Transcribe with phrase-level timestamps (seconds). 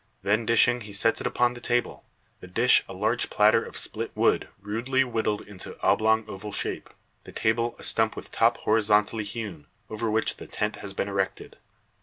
[0.23, 2.03] Then dishing, he sets it upon the table;
[2.39, 6.89] the dish a large platter of split wood rudely whittled into oblong oval shape,
[7.23, 11.57] the table a stump with top horizontally hewn, over which the tent has been erected.